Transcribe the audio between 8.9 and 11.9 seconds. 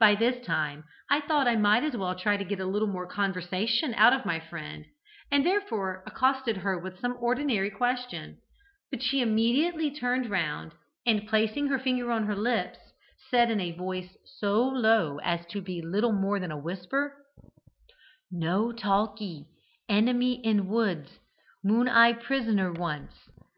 but she immediately turned round and, placing her